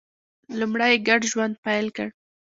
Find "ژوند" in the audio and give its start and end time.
1.31-1.55